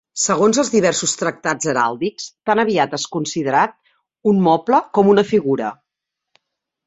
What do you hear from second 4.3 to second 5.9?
un moble com una figura.